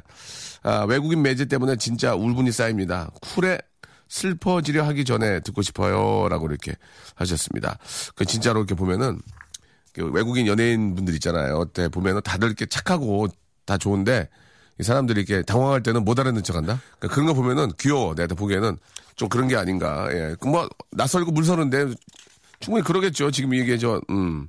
아, 0.63 0.85
외국인 0.85 1.21
매제 1.21 1.45
때문에 1.45 1.75
진짜 1.77 2.15
울분이 2.15 2.51
쌓입니다. 2.51 3.11
쿨에 3.21 3.59
슬퍼지려 4.07 4.85
하기 4.87 5.05
전에 5.05 5.39
듣고 5.41 5.61
싶어요 5.61 6.27
라고 6.29 6.47
이렇게 6.47 6.75
하셨습니다. 7.15 7.77
그 8.15 8.25
진짜로 8.25 8.59
이렇게 8.59 8.75
보면은 8.75 9.19
그 9.93 10.05
외국인 10.11 10.47
연예인 10.47 10.95
분들 10.95 11.13
있잖아요. 11.15 11.57
어때 11.57 11.87
보면은 11.87 12.21
다들 12.21 12.47
이렇게 12.47 12.65
착하고 12.65 13.27
다 13.65 13.77
좋은데 13.77 14.29
이 14.79 14.83
사람들이 14.83 15.21
이렇게 15.21 15.43
당황할 15.43 15.83
때는 15.83 16.03
못 16.03 16.19
알아듣는 16.19 16.43
척한다. 16.43 16.81
그러니까 16.99 17.13
그런 17.13 17.27
거 17.27 17.33
보면은 17.33 17.71
귀여워. 17.79 18.15
내가 18.15 18.33
보기에는 18.35 18.77
좀 19.15 19.29
그런 19.29 19.47
게 19.47 19.55
아닌가. 19.55 20.07
예. 20.11 20.35
그뭐 20.39 20.67
낯설고 20.91 21.31
물서는데 21.31 21.93
충분히 22.59 22.83
그러겠죠. 22.83 23.29
지금 23.31 23.53
이게 23.53 23.77
저 23.77 24.01
음. 24.09 24.47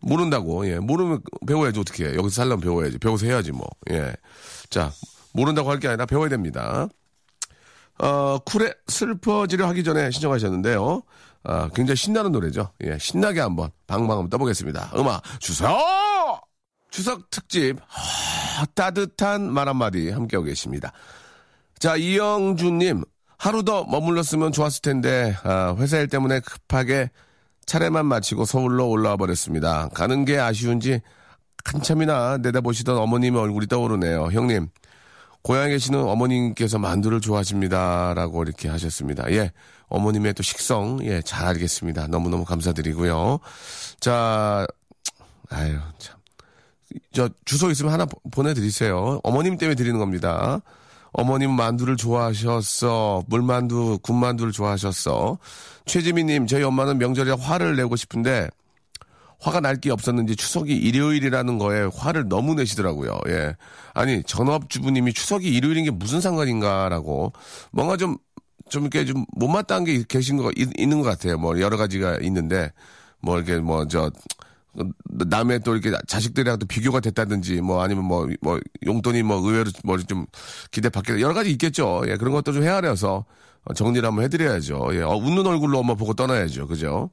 모른다고, 0.00 0.66
예. 0.66 0.78
모르면 0.78 1.20
배워야지, 1.46 1.78
어떻게 1.78 2.06
해. 2.06 2.14
여기서 2.14 2.30
살려면 2.30 2.60
배워야지. 2.60 2.98
배워서 2.98 3.26
해야지, 3.26 3.52
뭐. 3.52 3.68
예. 3.90 4.12
자, 4.70 4.90
모른다고 5.32 5.70
할 5.70 5.78
게 5.78 5.88
아니라 5.88 6.06
배워야 6.06 6.28
됩니다. 6.28 6.88
어, 7.98 8.38
쿨에 8.38 8.72
슬퍼지려 8.88 9.66
하기 9.68 9.84
전에 9.84 10.10
신청하셨는데요. 10.10 11.02
아, 11.44 11.68
굉장히 11.74 11.96
신나는 11.96 12.32
노래죠. 12.32 12.70
예, 12.84 12.98
신나게 12.98 13.40
한번 13.40 13.70
방방 13.86 14.10
한번 14.18 14.30
떠보겠습니다. 14.30 14.92
음악 14.96 15.22
주세요! 15.38 15.78
추석 16.90 17.30
특집, 17.30 17.76
하, 17.86 18.66
따뜻한 18.74 19.50
말 19.52 19.68
한마디 19.68 20.10
함께하고 20.10 20.44
계십니다. 20.46 20.92
자, 21.78 21.96
이영주님, 21.96 23.04
하루 23.38 23.62
더 23.64 23.84
머물렀으면 23.84 24.52
좋았을 24.52 24.82
텐데, 24.82 25.34
아, 25.44 25.74
회사 25.78 25.98
일 25.98 26.08
때문에 26.08 26.40
급하게 26.40 27.10
차례만 27.64 28.04
마치고 28.06 28.44
서울로 28.44 28.88
올라와 28.88 29.16
버렸습니다. 29.16 29.88
가는 29.94 30.24
게 30.24 30.38
아쉬운지 30.38 31.00
한참이나 31.64 32.38
내다보시던 32.38 32.96
어머님의 32.98 33.40
얼굴이 33.40 33.66
떠오르네요. 33.66 34.30
형님, 34.32 34.68
고향에 35.42 35.70
계시는 35.70 36.00
어머님께서 36.00 36.78
만두를 36.78 37.20
좋아하십니다라고 37.20 38.42
이렇게 38.42 38.68
하셨습니다. 38.68 39.30
예. 39.32 39.52
어머님의 39.88 40.34
또 40.34 40.42
식성, 40.42 40.98
예, 41.02 41.20
잘 41.22 41.46
알겠습니다. 41.48 42.06
너무너무 42.08 42.44
감사드리고요. 42.44 43.40
자, 43.98 44.66
아유, 45.48 45.78
참. 45.98 46.16
저 47.12 47.28
주소 47.44 47.70
있으면 47.70 47.92
하나 47.92 48.04
보- 48.04 48.20
보내드리세요. 48.30 49.20
어머님 49.24 49.56
때문에 49.58 49.74
드리는 49.74 49.98
겁니다. 49.98 50.60
어머님 51.12 51.50
만두를 51.52 51.96
좋아하셨어. 51.96 53.24
물만두, 53.26 53.98
군만두를 54.02 54.52
좋아하셨어. 54.52 55.38
최지민님, 55.86 56.46
저희 56.46 56.62
엄마는 56.62 56.98
명절에 56.98 57.32
화를 57.32 57.74
내고 57.74 57.96
싶은데 57.96 58.48
화가 59.40 59.60
날 59.60 59.76
게 59.80 59.90
없었는지 59.90 60.36
추석이 60.36 60.74
일요일이라는 60.76 61.58
거에 61.58 61.88
화를 61.94 62.28
너무 62.28 62.54
내시더라고요. 62.54 63.18
예. 63.28 63.56
아니, 63.94 64.22
전업주부님이 64.22 65.12
추석이 65.14 65.48
일요일인 65.48 65.84
게 65.84 65.90
무슨 65.90 66.20
상관인가라고. 66.20 67.32
뭔가 67.72 67.96
좀, 67.96 68.18
좀 68.68 68.82
이렇게 68.82 69.04
좀 69.04 69.24
못마땅한 69.32 69.84
게 69.84 70.04
계신 70.08 70.36
거, 70.36 70.50
있, 70.56 70.68
있는 70.78 71.00
것 71.00 71.08
같아요. 71.08 71.38
뭐 71.38 71.58
여러 71.60 71.76
가지가 71.76 72.18
있는데, 72.22 72.70
뭐 73.22 73.36
이렇게 73.38 73.58
뭐 73.58 73.86
저, 73.88 74.10
남의 75.08 75.60
또 75.60 75.74
이렇게 75.74 75.96
자식들이랑 76.06 76.58
또 76.58 76.66
비교가 76.66 77.00
됐다든지 77.00 77.60
뭐 77.60 77.82
아니면 77.82 78.04
뭐, 78.04 78.28
뭐 78.40 78.60
용돈이 78.86 79.22
뭐 79.24 79.36
의외로 79.38 79.70
뭐좀 79.84 80.26
기대 80.70 80.88
밖에 80.88 81.20
여러 81.20 81.34
가지 81.34 81.50
있겠죠. 81.50 82.02
예. 82.06 82.16
그런 82.16 82.32
것도 82.32 82.52
좀 82.52 82.62
헤아려서 82.62 83.24
어, 83.64 83.74
정리를 83.74 84.06
한번 84.06 84.24
해드려야죠. 84.24 84.90
예. 84.92 85.00
어, 85.02 85.16
웃는 85.16 85.46
얼굴로 85.46 85.78
엄마 85.78 85.94
보고 85.94 86.14
떠나야죠. 86.14 86.66
그죠? 86.68 87.10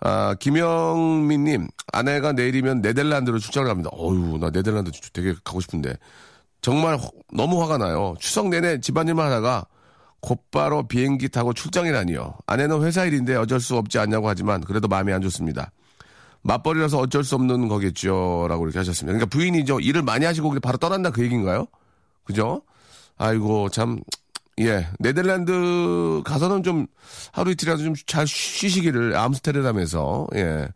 아, 0.00 0.34
김영민님, 0.38 1.68
아내가 1.92 2.32
내일이면 2.32 2.82
네덜란드로 2.82 3.38
출장을 3.38 3.66
갑니다. 3.68 3.90
어유, 3.92 4.38
나 4.38 4.50
네덜란드 4.50 4.90
되게 5.12 5.34
가고 5.44 5.60
싶은데. 5.60 5.96
정말 6.60 6.96
호- 6.96 7.10
너무 7.32 7.62
화가 7.62 7.78
나요. 7.78 8.14
추석 8.18 8.48
내내 8.48 8.80
집안일만 8.80 9.26
하다가 9.26 9.66
곧바로 10.20 10.86
비행기 10.88 11.28
타고 11.28 11.52
출장이라니요. 11.52 12.34
아내는 12.46 12.82
회사 12.82 13.04
일인데 13.04 13.36
어쩔 13.36 13.60
수 13.60 13.76
없지 13.76 13.98
않냐고 13.98 14.28
하지만 14.28 14.62
그래도 14.62 14.88
마음이 14.88 15.12
안 15.12 15.20
좋습니다. 15.22 15.70
맞벌이라서 16.42 16.98
어쩔 16.98 17.24
수 17.24 17.34
없는 17.34 17.68
거겠죠. 17.68 18.46
라고 18.48 18.64
이렇게 18.64 18.78
하셨습니다. 18.78 19.12
그러니까 19.18 19.26
부인이죠. 19.26 19.80
일을 19.80 20.02
많이 20.02 20.24
하시고 20.24 20.54
바로 20.60 20.76
떠난다 20.78 21.10
그 21.10 21.22
얘기인가요? 21.22 21.66
그죠? 22.24 22.62
아이고, 23.16 23.68
참, 23.68 23.98
예. 24.60 24.86
네덜란드 24.98 26.22
가서는 26.24 26.62
좀 26.62 26.86
하루 27.32 27.50
이틀이라도 27.50 27.82
좀 27.82 27.94
잘 28.06 28.26
쉬시기를 28.26 29.16
암스테르담에서, 29.16 30.28
예. 30.36 30.68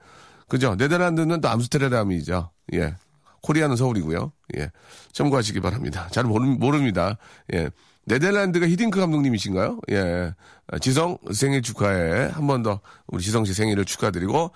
그죠? 0.48 0.74
네덜란드는 0.76 1.40
또 1.40 1.48
암스테르담이죠. 1.48 2.50
예. 2.74 2.94
코리아는 3.42 3.76
서울이고요. 3.76 4.32
예. 4.56 4.70
참고하시기 5.12 5.60
바랍니다. 5.60 6.08
잘 6.10 6.24
모르, 6.24 6.44
모릅니다. 6.44 7.18
예. 7.54 7.70
네덜란드가 8.06 8.66
히딩크 8.66 8.98
감독님이신가요? 8.98 9.80
예. 9.92 10.32
아, 10.68 10.78
지성 10.78 11.18
생일 11.32 11.62
축하해. 11.62 12.30
한 12.32 12.46
번 12.46 12.62
더 12.62 12.80
우리 13.06 13.22
지성 13.22 13.44
씨 13.44 13.52
생일을 13.54 13.84
축하드리고, 13.84 14.50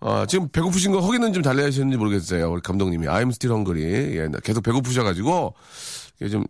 어, 0.00 0.26
지금 0.26 0.48
배고프신 0.48 0.92
거 0.92 1.00
허기는 1.00 1.32
좀 1.32 1.42
달래셨는지 1.42 1.96
모르겠어요. 1.98 2.50
우리 2.50 2.60
감독님이. 2.62 3.06
I'm 3.06 3.28
still 3.28 3.54
hungry. 3.54 4.16
예. 4.18 4.28
계속 4.42 4.62
배고프셔가지고, 4.62 5.54
좀 6.30 6.44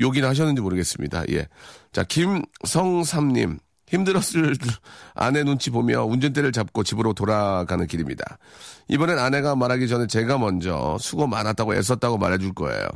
욕이나 0.00 0.28
하셨는지 0.28 0.60
모르겠습니다. 0.60 1.24
예. 1.30 1.48
자, 1.92 2.04
김성삼님. 2.04 3.58
힘들었을 3.86 4.56
아내 5.14 5.44
눈치 5.44 5.70
보며 5.70 6.04
운전대를 6.04 6.52
잡고 6.52 6.82
집으로 6.82 7.12
돌아가는 7.12 7.86
길입니다. 7.86 8.38
이번엔 8.88 9.18
아내가 9.18 9.54
말하기 9.54 9.88
전에 9.88 10.06
제가 10.06 10.38
먼저 10.38 10.96
수고 10.98 11.26
많았다고 11.26 11.74
애썼다고 11.74 12.18
말해줄 12.18 12.54
거예요. 12.54 12.88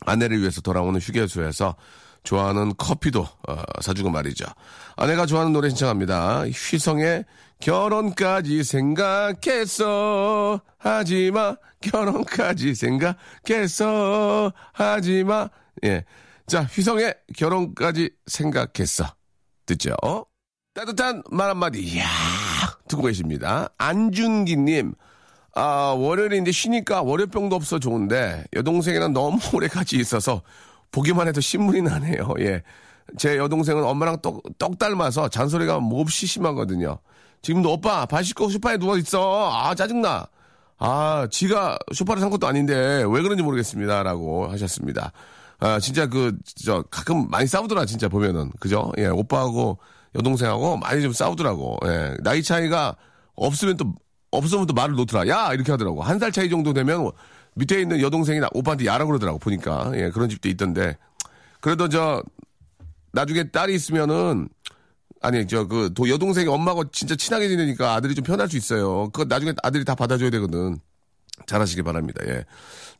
아내를 0.00 0.40
위해서 0.40 0.60
돌아오는 0.62 0.98
휴게소에서 1.00 1.76
좋아하는 2.24 2.72
커피도 2.76 3.20
어, 3.20 3.62
사주고 3.80 4.10
말이죠. 4.10 4.46
아내가 4.96 5.26
좋아하는 5.26 5.52
노래 5.52 5.68
신청합니다. 5.68 6.44
휘성의 6.46 7.24
결혼까지 7.60 8.64
생각했어 8.64 10.60
하지마 10.78 11.56
결혼까지 11.80 12.74
생각했어 12.74 14.52
하지마 14.72 15.48
예. 15.84 16.04
자 16.46 16.62
휘성의 16.62 17.14
결혼까지 17.36 18.10
생각했어 18.26 19.04
듣죠? 19.66 19.94
따뜻한 20.74 21.22
말 21.30 21.50
한마디 21.50 21.80
이야 21.80 22.06
듣고 22.88 23.02
계십니다. 23.02 23.68
안준기님 23.78 24.94
아, 25.54 25.94
월요일인데 25.96 26.52
쉬니까 26.52 27.02
월요병도 27.02 27.56
없어 27.56 27.78
좋은데 27.78 28.44
여동생이랑 28.54 29.12
너무 29.12 29.38
오래 29.54 29.68
같이 29.68 29.96
있어서 29.96 30.42
보기만 30.92 31.26
해도 31.28 31.40
신물이 31.40 31.82
나네요. 31.82 32.34
예. 32.40 32.62
제 33.16 33.38
여동생은 33.38 33.82
엄마랑 33.84 34.20
똑, 34.20 34.42
똑 34.58 34.78
닮아서 34.78 35.28
잔소리가 35.28 35.78
몹시 35.78 36.26
심하거든요. 36.26 36.98
지금도 37.42 37.72
오빠 37.72 38.04
발 38.06 38.22
씻고 38.22 38.50
소파에 38.50 38.76
누워 38.76 38.98
있어. 38.98 39.50
아 39.52 39.74
짜증나. 39.74 40.26
아 40.78 41.26
지가 41.30 41.78
소파를 41.94 42.20
산 42.20 42.28
것도 42.28 42.46
아닌데 42.46 42.74
왜 43.08 43.22
그런지 43.22 43.42
모르겠습니다 43.42 44.02
라고 44.02 44.46
하셨습니다. 44.48 45.12
아 45.58 45.80
진짜 45.80 46.06
그 46.06 46.32
저 46.62 46.82
가끔 46.90 47.28
많이 47.30 47.46
싸우더라 47.46 47.86
진짜 47.86 48.08
보면은 48.08 48.50
그죠? 48.60 48.92
예 48.98 49.06
오빠하고 49.06 49.78
여동생하고 50.14 50.76
많이 50.76 51.02
좀 51.02 51.12
싸우더라고. 51.12 51.78
예 51.86 52.14
나이 52.22 52.42
차이가 52.42 52.94
없으면 53.34 53.76
또 53.76 53.94
없으면 54.30 54.66
또 54.66 54.74
말을 54.74 54.94
놓더라. 54.96 55.28
야 55.28 55.52
이렇게 55.54 55.72
하더라고. 55.72 56.02
한 56.02 56.18
살 56.18 56.30
차이 56.32 56.48
정도 56.50 56.72
되면 56.72 57.10
밑에 57.54 57.80
있는 57.80 58.00
여동생이 58.00 58.38
나- 58.40 58.48
오빠한테 58.52 58.84
야라 58.86 59.06
그러더라고 59.06 59.38
보니까 59.38 59.92
예 59.94 60.10
그런 60.10 60.28
집도 60.28 60.48
있던데 60.48 60.96
그래도 61.60 61.88
저 61.88 62.22
나중에 63.12 63.50
딸이 63.50 63.74
있으면은 63.74 64.48
아니 65.22 65.46
저그 65.46 65.92
여동생이 66.08 66.48
엄마하고 66.48 66.90
진짜 66.90 67.16
친하게 67.16 67.48
지내니까 67.48 67.94
아들이 67.94 68.14
좀 68.14 68.24
편할 68.24 68.48
수 68.48 68.56
있어요. 68.58 69.04
그거 69.10 69.24
나중에 69.24 69.54
아들이 69.62 69.84
다 69.84 69.94
받아줘야 69.94 70.28
되거든. 70.30 70.76
잘하시기 71.46 71.82
바랍니다. 71.82 72.22
예. 72.26 72.44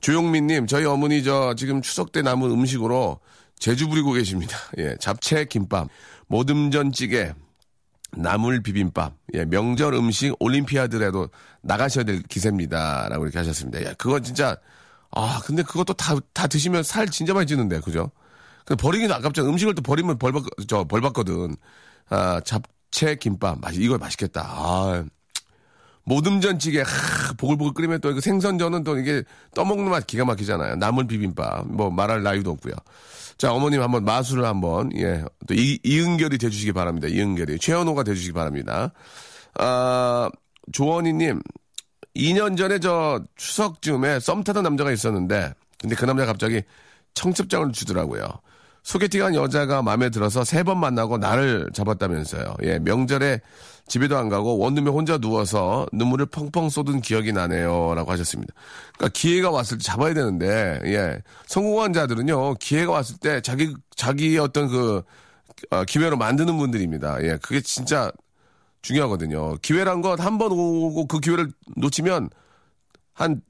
조용민님 0.01 0.66
저희 0.66 0.85
어머니 0.85 1.22
저 1.22 1.55
지금 1.55 1.81
추석 1.83 2.12
때 2.12 2.22
남은 2.22 2.51
음식으로 2.51 3.20
제주 3.59 3.88
부리고 3.88 4.12
계십니다. 4.12 4.57
예. 4.79 4.96
잡채 5.01 5.46
김밥, 5.46 5.88
모듬전찌개, 6.29 7.33
나물 8.16 8.62
비빔밥, 8.62 9.14
예, 9.35 9.44
명절 9.44 9.94
음식 9.94 10.35
올림피아드라도 10.40 11.29
나가셔야 11.62 12.05
될 12.05 12.22
기세입니다. 12.22 13.09
라고 13.09 13.25
이렇게 13.25 13.38
하셨습니다. 13.38 13.85
야, 13.85 13.94
그건 13.94 14.22
진짜, 14.22 14.57
아, 15.11 15.40
근데 15.44 15.62
그것도 15.62 15.94
다, 15.94 16.14
다 16.33 16.46
드시면 16.46 16.83
살 16.83 17.09
진짜 17.09 17.35
많이 17.35 17.46
찌는데, 17.46 17.81
그죠? 17.81 18.11
근데 18.64 18.81
버리기는 18.81 19.14
아깝잖아. 19.14 19.49
음식을 19.49 19.75
또 19.75 19.83
버리면 19.83 20.18
벌, 20.18 20.33
받, 20.33 20.42
저, 20.66 20.85
벌 20.85 21.01
받거든. 21.01 21.57
아, 22.09 22.40
잡채 22.44 23.16
김밥. 23.16 23.61
맛, 23.61 23.75
이거 23.75 23.96
맛있겠다. 23.99 24.42
아, 24.44 25.05
모듬전찌개, 26.07 26.81
하, 26.83 27.33
보글보글 27.37 27.75
끓이면 27.75 28.01
또 28.01 28.19
생선전은 28.19 28.85
또 28.85 28.97
이게 28.97 29.23
떠먹는 29.55 29.90
맛 29.90 30.07
기가 30.07 30.25
막히잖아요. 30.25 30.77
나물 30.77 31.07
비빔밥. 31.09 31.66
뭐 31.66 31.90
말할 31.90 32.23
나위도 32.23 32.51
없고요. 32.53 32.75
자, 33.38 33.53
어머님 33.53 33.83
한번 33.83 34.05
마술을 34.05 34.45
한번, 34.47 34.90
예, 34.97 35.23
또 35.47 35.55
이, 35.55 35.79
이은결이 35.83 36.38
돼주시기 36.38 36.73
바랍니다. 36.73 37.09
이은결이. 37.09 37.59
최현호가 37.59 38.05
돼주시기 38.05 38.33
바랍니다. 38.33 38.92
아, 39.59 40.31
조원희님, 40.73 41.40
2년 42.14 42.57
전에 42.57 42.79
저 42.79 43.21
추석쯤에 43.37 44.21
썸 44.21 44.42
타던 44.45 44.62
남자가 44.62 44.92
있었는데, 44.92 45.53
근데 45.79 45.97
그 45.97 46.07
남자 46.07 46.25
가 46.25 46.33
갑자기 46.33 46.62
청첩장을 47.14 47.73
주더라고요. 47.73 48.27
소개팅한 48.85 49.35
여자가 49.35 49.83
마음에 49.83 50.09
들어서 50.11 50.45
세 50.45 50.62
번 50.62 50.79
만나고 50.79 51.19
나를 51.19 51.69
잡았다면서요. 51.75 52.55
예, 52.62 52.79
명절에 52.79 53.40
집에도 53.88 54.16
안 54.18 54.29
가고 54.29 54.59
원룸에 54.59 54.90
혼자 54.90 55.18
누워서 55.18 55.87
눈물을 55.92 56.27
펑펑 56.27 56.68
쏟은 56.70 57.01
기억이 57.03 57.33
나네요. 57.33 57.94
라고 57.94 58.11
하셨습니다. 58.12 58.53
그러니까 58.96 59.18
기회가 59.18 59.51
왔을 59.51 59.79
때 59.79 59.85
잡아야 59.85 60.12
되는데, 60.14 60.81
예. 60.87 61.18
성공한 61.46 61.92
자들은요, 61.92 62.55
기회가 62.55 62.92
왔을 62.92 63.16
때 63.18 63.40
자기, 63.40 63.75
자기의 63.94 64.38
어떤 64.38 64.68
그, 64.68 65.03
어, 65.70 65.85
기회로 65.85 66.16
만드는 66.16 66.57
분들입니다. 66.57 67.22
예, 67.22 67.38
그게 67.42 67.61
진짜 67.61 68.11
중요하거든요. 68.83 69.57
기회란 69.62 70.03
건 70.03 70.18
한 70.20 70.38
번 70.38 70.53
오고 70.53 71.07
그 71.07 71.18
기회를 71.20 71.51
놓치면 71.77 72.31
한 73.14 73.40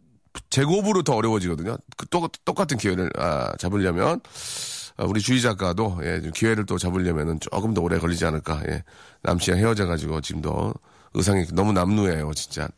제곱으로 0.51 1.03
더 1.03 1.15
어려워지거든요. 1.15 1.77
그 1.97 2.07
똑, 2.09 2.31
똑같은 2.45 2.77
기회를 2.77 3.11
아, 3.19 3.53
잡으려면 3.59 4.21
아, 4.23 4.86
우리 4.99 5.21
주희 5.21 5.41
작가도 5.43 6.01
예, 6.05 6.21
좀 6.23 6.33
기회를 6.33 6.65
또 6.67 6.79
잡으려면은 6.79 7.39
조금 7.41 7.75
더 7.75 7.83
오래 7.83 7.99
걸리지 7.99 8.25
않을까. 8.25 8.63
예. 8.69 8.83
남씨랑 9.23 9.59
헤어져가지고 9.61 10.21
지금도 10.21 10.75
의상이 11.15 11.47
너무 11.53 11.73
남루해요, 11.73 12.33
진짜. 12.35 12.69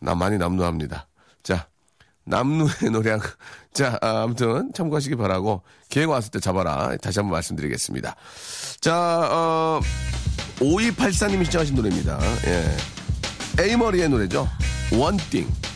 나 0.00 0.14
많이 0.14 0.38
남루합니다. 0.38 1.06
자, 1.42 1.68
남루의 2.24 2.90
노래. 2.92 3.18
자, 3.72 3.98
아, 4.02 4.22
아무튼 4.22 4.72
참고하시기 4.74 5.16
바라고 5.16 5.62
기회가 5.88 6.12
왔을 6.12 6.30
때 6.30 6.40
잡아라. 6.40 6.96
다시 6.96 7.20
한번 7.20 7.32
말씀드리겠습니다. 7.32 8.16
자, 8.80 9.28
어, 9.30 9.80
5284님이 10.58 11.44
시청하신 11.44 11.74
노래입니다. 11.76 12.18
예. 12.46 13.62
에이머리의 13.62 14.08
노래죠. 14.08 14.48
Thing. 15.30 15.75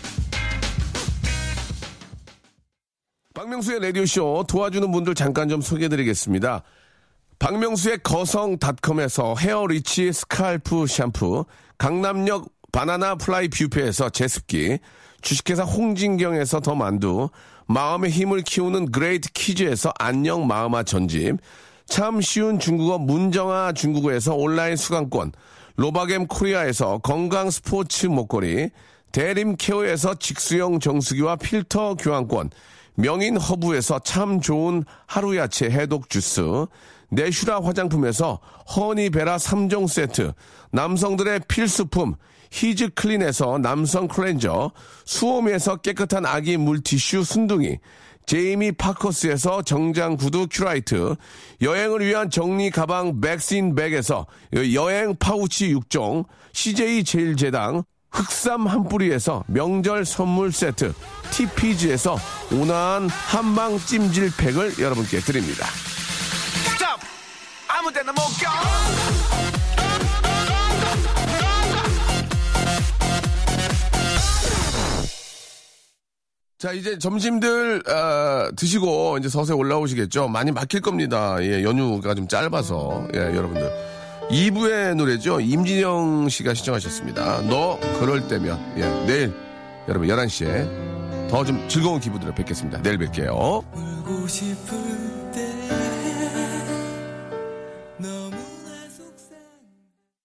박명수의 3.41 3.81
라디오쇼 3.81 4.45
도와주는 4.49 4.93
분들 4.93 5.15
잠깐 5.15 5.49
좀 5.49 5.63
소개해드리겠습니다. 5.63 6.63
박명수의 7.39 8.01
거성닷컴에서 8.03 9.35
헤어리치 9.35 10.13
스칼프 10.13 10.87
샴푸, 10.87 11.47
강남역 11.79 12.51
바나나 12.71 13.15
플라이 13.15 13.49
뷔페에서 13.49 14.11
제습기, 14.11 14.79
주식회사 15.23 15.63
홍진경에서 15.63 16.61
더 16.61 16.75
만두, 16.75 17.31
마음의 17.67 18.11
힘을 18.11 18.43
키우는 18.43 18.93
그레이트 18.93 19.33
키즈에서 19.33 19.91
안녕 19.99 20.47
마음아 20.47 20.83
전집, 20.83 21.39
참 21.87 22.21
쉬운 22.21 22.59
중국어 22.59 22.99
문정아 22.99 23.73
중국어에서 23.73 24.35
온라인 24.35 24.77
수강권, 24.77 25.33
로바겜 25.77 26.27
코리아에서 26.27 26.99
건강 26.99 27.49
스포츠 27.49 28.05
목걸이, 28.05 28.69
대림 29.13 29.57
케어에서 29.57 30.15
직수형 30.15 30.79
정수기와 30.79 31.37
필터 31.37 31.95
교환권, 31.95 32.51
명인 33.01 33.39
허브에서 33.39 34.01
참 34.01 34.43
좋은 34.43 34.85
하루 35.07 35.35
야채 35.37 35.71
해독 35.71 36.11
주스, 36.11 36.43
내슈라 37.09 37.61
화장품에서 37.63 38.41
허니베라 38.77 39.39
3종 39.39 39.89
세트, 39.89 40.33
남성들의 40.73 41.41
필수품 41.49 42.15
히즈 42.51 42.91
클린에서 42.91 43.59
남성 43.59 44.07
클렌저, 44.07 44.73
수오미에서 45.07 45.77
깨끗한 45.77 46.27
아기 46.27 46.59
물티슈 46.59 47.25
순둥이, 47.25 47.79
제이미 48.27 48.71
파커스에서 48.71 49.63
정장 49.63 50.19
구두 50.19 50.47
큐라이트, 50.51 51.17
여행을 51.63 52.05
위한 52.05 52.29
정리 52.29 52.71
가방 52.71 53.21
백인백에서 53.23 54.27
여행 54.75 55.17
파우치 55.17 55.75
6종, 55.75 56.27
CJ 56.53 57.05
제일제당, 57.05 57.85
흑삼 58.13 58.67
한 58.67 58.89
뿌리에서 58.89 59.45
명절 59.47 60.05
선물 60.05 60.53
세트, 60.53 60.93
TPG에서 61.31 62.17
온화한 62.53 63.09
한방 63.09 63.79
찜질팩을 63.79 64.79
여러분께 64.79 65.21
드립니다. 65.21 65.67
Stop! 66.75 67.01
아무 67.69 67.93
데나 67.93 68.13
못 68.13 68.21
가! 68.43 68.51
자, 76.59 76.73
이제 76.73 76.99
점심들, 76.99 77.83
아, 77.87 78.51
드시고 78.55 79.17
이제 79.19 79.31
서서히 79.31 79.57
올라오시겠죠? 79.59 80.29
많이 80.29 80.53
막힐 80.53 80.83
겁니다. 80.83 81.39
예, 81.41 81.63
연휴가 81.63 82.15
좀 82.15 82.29
짧아서. 82.29 83.09
예, 83.15 83.19
여러분들. 83.19 83.90
2부의 84.31 84.95
노래죠. 84.95 85.41
임진영 85.41 86.29
씨가 86.29 86.55
시청하셨습니다. 86.55 87.43
너 87.43 87.79
그럴 87.99 88.29
때면. 88.29 88.59
예, 88.77 88.83
내일 89.07 89.35
여러분 89.89 90.09
11시에 90.09 91.29
더 91.29 91.45
좀 91.45 91.69
즐거운 91.69 92.01
기분으로 92.01 92.35
뵙겠습니다. 92.35 92.83
내일 92.83 92.99
뵐게요. 92.99 93.65